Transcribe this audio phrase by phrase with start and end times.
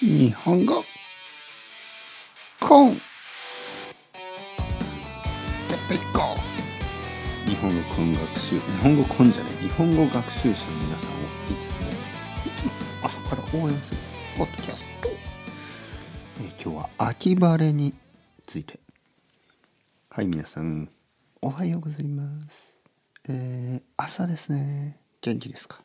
[0.00, 0.84] 日本語
[2.60, 2.90] コン。
[2.90, 2.98] やっ
[5.88, 6.36] ていこ
[7.46, 8.56] う日本語コン学習。
[8.56, 9.52] 日本語コンじゃない。
[9.54, 11.14] 日本語学習者の皆さんを
[11.50, 11.90] いつも
[12.46, 12.72] いつも
[13.02, 14.00] 朝から応援する。
[14.38, 15.08] ポッドキャスト、
[16.42, 17.94] え今日は秋晴れに
[18.46, 18.80] ついて。
[20.10, 20.90] はい皆さん。
[21.42, 22.76] おはようございます。
[23.28, 24.98] えー朝ですね。
[25.22, 25.78] 元気ですか？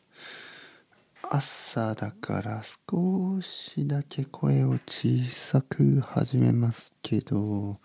[1.32, 7.78] 朝だから少しだけ声を小さく始めますけど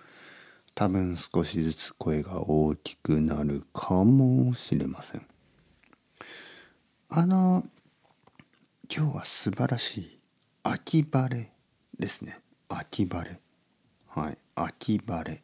[0.74, 5.26] 多分少しずつ声が大きくなるかもしれません。
[7.10, 7.64] あの
[8.90, 10.18] 今日は素晴らしい
[10.62, 11.52] 秋晴れ
[11.98, 12.40] ですね。
[12.70, 13.38] 秋晴れ。
[14.08, 15.42] はい秋晴れ。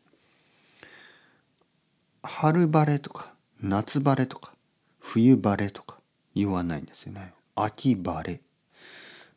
[2.23, 4.55] 春晴れとか夏晴れとか
[4.99, 5.99] 冬晴れとか
[6.35, 7.35] 言わないんですよね。
[7.55, 8.41] 秋晴れ。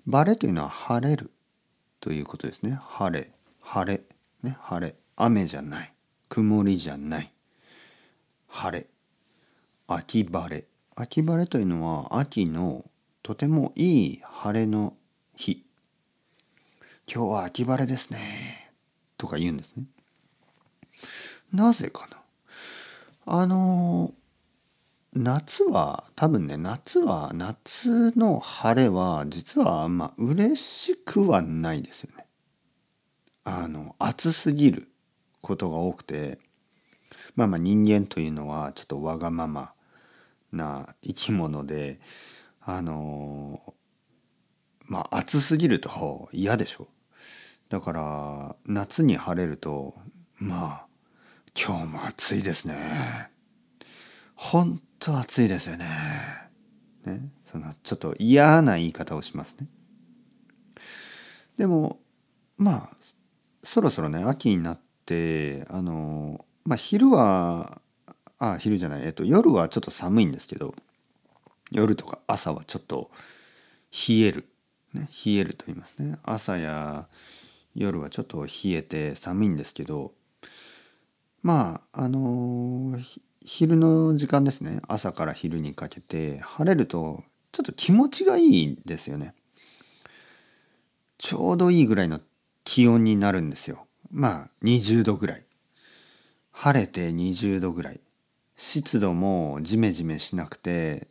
[0.09, 1.31] 晴れというのは晴れる
[1.99, 2.77] ということですね。
[2.81, 4.01] 晴れ晴れ
[4.43, 4.95] ね晴れ。
[5.15, 5.93] 雨じゃない。
[6.29, 7.31] 曇りじゃない。
[8.47, 8.87] 晴れ。
[9.87, 10.65] 秋晴れ。
[10.95, 12.85] 秋晴れというのは秋の
[13.21, 14.95] とてもいい晴れの
[15.35, 15.63] 日。
[17.11, 18.71] 今日は秋晴れですね。
[19.17, 19.85] とか言うんですね。
[21.53, 22.17] なぜかな。
[23.25, 24.13] あの
[25.15, 32.25] 夏は多分ね夏は夏の晴れは実はあんま嬉しくはないですよね。
[33.43, 34.87] あの暑すぎる
[35.41, 36.39] ことが多くて
[37.35, 39.73] まあまあ人間というのはちょっとわがまま
[40.51, 41.99] な生き物で
[42.61, 43.61] あの
[44.85, 46.87] まあ暑すぎると嫌でしょ。
[47.69, 49.93] だから夏に晴れると
[50.37, 50.85] まあ
[51.55, 53.29] 今日も暑いですね。
[54.35, 55.85] 本当暑いですよね。
[57.05, 59.67] ね、そのちょっと嫌な言い方をしますね。
[61.57, 61.99] でも
[62.57, 62.97] まあ
[63.65, 67.81] そろそろね秋になってあのまあ昼は
[68.39, 70.73] あ昼じゃないえっと夜はちょっと寒いんですけど
[71.73, 73.11] 夜とか朝はちょっと
[74.07, 74.45] 冷える、
[74.93, 77.07] ね、冷えると言いますね朝や
[77.75, 80.13] 夜はちょっと冷えて寒いんですけど
[81.41, 82.97] まああの
[83.45, 84.81] 昼の時間ですね。
[84.87, 89.33] 朝から昼にかけて晴れるとちょっと気持ちがいいんですよね。
[91.17, 92.19] ちょうどいいぐらいの
[92.63, 93.85] 気温になるんですよ。
[94.11, 95.45] まあ20度ぐらい。
[96.51, 97.99] 晴れて20度ぐらい。
[98.55, 101.07] 湿度もジメジメしなくて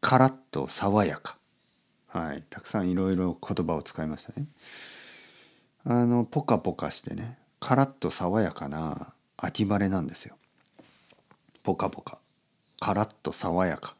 [0.00, 1.38] カラッと爽やか。
[2.08, 2.44] はい。
[2.50, 4.46] たくさんいろいろ言葉を使いましたね。
[5.84, 10.36] あのポカポカしてねカラッと爽やかな秋晴れなんですよ。
[11.64, 12.18] ポカポカ。
[12.78, 13.96] カラッと爽やか。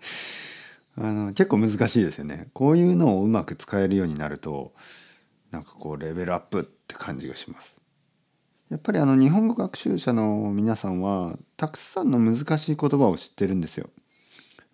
[0.96, 2.50] あの結構難しいですよね。
[2.52, 4.74] こういうのをうまく使えるようになると
[5.50, 7.80] なんかこうレベルアップって感じがします。
[8.68, 13.88] やっぱりあの日本語学習者の皆さんはたくさんの難しい言葉を知ってるんですよ。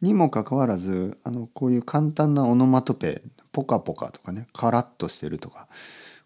[0.02, 3.22] にもかかわらずあのこういう簡単なオノマトペ
[3.52, 5.68] ポカポカとかねカラッとしてるとか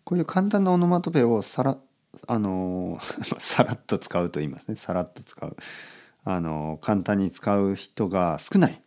[0.05, 1.77] こういう簡単なオノマトペをさら
[2.27, 2.99] あの
[3.39, 4.77] さらっと使うと言いますね。
[4.77, 5.57] さらっと使う。
[6.25, 8.83] あの簡単に使う人が少ない。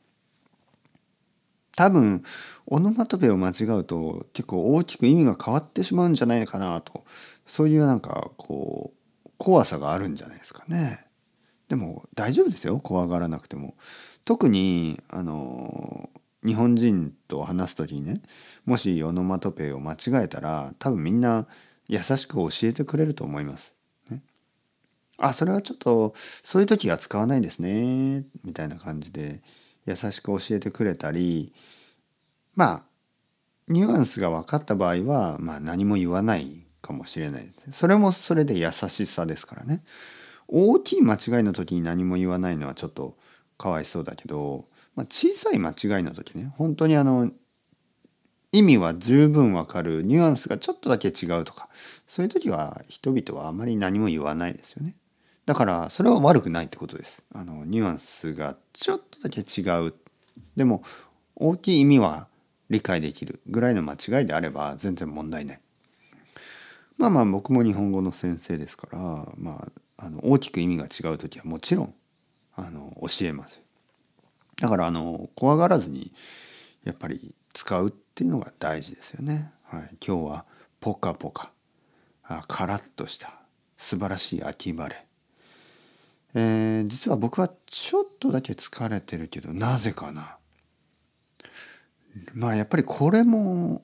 [1.75, 2.23] 多分
[2.67, 7.05] オノマトペを間違うと結構大きく意味が変わってしまうんじゃないかなと。
[7.45, 8.93] そういうなんかこ
[9.25, 11.05] う怖さがあるんじゃないですかね。
[11.69, 12.79] でも大丈夫ですよ。
[12.79, 13.75] 怖がらなくても。
[14.25, 16.09] 特にあの
[16.45, 18.21] 日本人と話す時にね
[18.65, 21.47] もしオノマトペを間違えたら多分みんな
[21.88, 23.75] 優しく教えてくれると思います。
[24.09, 24.22] ね、
[25.18, 29.42] あそれはちょっとそういう時は使わないんですねみたいな感じで
[29.86, 31.53] 優しく教えてくれたり
[32.56, 32.84] まあ
[33.68, 37.74] ニュアンスが分かった場合は、まあ、何も言わないかもしれないです、ね。
[37.74, 39.84] それもそれで優しさですからね。
[40.48, 43.18] 大きい間違いの時に何も言わないのはちょっと
[43.58, 44.66] かわいそうだけど、
[44.96, 47.31] まあ、小さい間違いの時ね本当にあの
[48.51, 50.03] 意味は十分わかる。
[50.03, 51.69] ニュアンスがちょっとだけ違うとか。
[52.07, 54.95] そういう時は人々はあまり何も言わないですよね。
[55.45, 57.24] だからそれは悪くないってことです。
[57.33, 59.94] あのニュアンスがちょっとだけ違う。
[60.57, 60.83] でも
[61.36, 62.27] 大きい意味は
[62.69, 65.62] 理解できるぐらいの間違いであれば全然問題ない。
[66.98, 69.00] まあまあ僕も日本語の先生ですから
[69.38, 71.94] まああの大きく意味が違う時はもちろん
[72.56, 73.62] あの教えます。
[74.57, 76.12] だからあの怖がらずに
[76.83, 79.51] やっぱり使うっていうのが大事ですよね。
[79.63, 80.45] はい、今日は
[80.80, 81.51] ポカポカ
[82.24, 83.33] あカラッとした
[83.77, 85.06] 素晴らしい秋晴れ。
[86.33, 90.38] えー、実は僕はちょっとだけ疲れてるけどなぜかな。
[92.33, 93.83] まあやっぱりこれも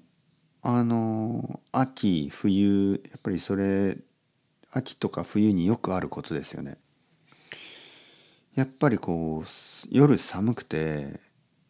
[0.62, 3.98] あの秋冬やっぱりそれ
[4.72, 6.78] 秋とか冬によくあることですよね。
[8.56, 9.48] やっぱりこう
[9.92, 11.20] 夜寒くて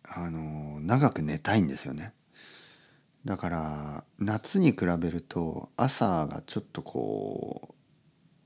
[0.09, 2.13] あの長く寝たいんですよね。
[3.25, 7.75] だから夏に比べると朝がちょっとこ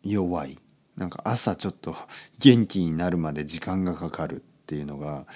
[0.03, 0.57] う弱い
[0.95, 1.95] なんか朝ちょっと
[2.39, 5.27] 元気になるまで時間がかかるっていうのが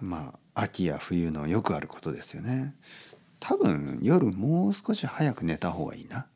[0.00, 2.74] まあ秋や冬のよくあることですよね。
[3.40, 6.26] 多分夜もう少し早く寝た方がいいな。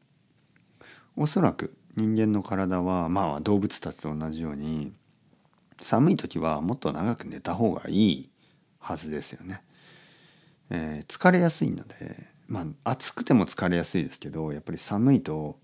[1.16, 4.92] おそらく人間の体はまあ動物たちと同じように
[5.80, 8.30] 寒い時はもっと長く寝た方がいい
[8.86, 9.60] はずですよね。
[10.70, 15.58] えー、疲れやすいのでまあ暑くても疲れやすいですけどやっぱり寒いと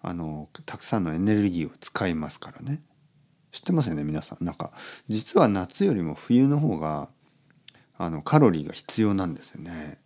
[0.00, 2.80] あのたくさんのエネルギーを使いますからね。
[3.50, 4.44] 知ってますよね皆さん。
[4.44, 4.72] なんか
[5.08, 7.08] 実は夏よりも冬の方が
[7.98, 9.98] あのカロリーが必要なんですよね。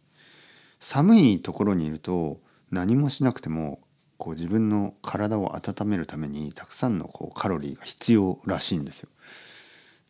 [0.81, 3.81] 寒いところにいると何もしなくても
[4.17, 9.11] こう自分の体を温めるためにたくさんのこうカロリーが必要らしいんですよ。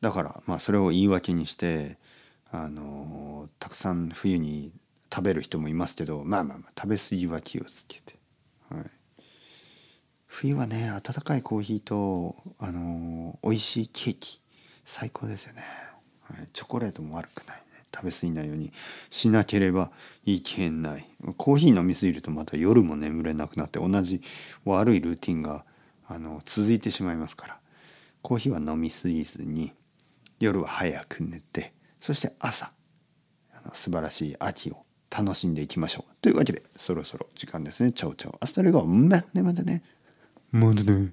[0.01, 1.99] だからまあそれを言い訳にして
[2.53, 4.73] あのたくさん冬に
[5.13, 8.17] 食べる人もいますけどまあまあまあ食べ過ぎは気をつけて、
[8.71, 8.85] はい、
[10.27, 14.41] 冬はね温かいコーヒーとあの美味しいケーキ
[14.85, 15.63] 最高ですよね、
[16.23, 17.63] はい、チョコレートも悪くないね。
[17.95, 18.73] 食べ過ぎないように
[19.11, 19.91] しなければ
[20.25, 21.09] いけない。
[21.37, 24.21] コーヒー飲み過ぎるとまた夜も眠れなくなって同じ
[24.65, 25.65] 悪いルーティンが
[26.07, 27.59] あの続いてしまいますから。
[28.27, 29.73] コーヒーは飲み過ぎずに
[30.41, 32.73] 夜は早く寝てそして朝
[33.53, 36.15] あの素晴らしい秋を楽しんでいきましょう。
[36.21, 37.93] というわけでそろそろ時間ですね。
[37.93, 38.37] Ciao ciao。
[38.41, 39.83] Hasta luego またねまたね。
[40.53, 41.13] またね。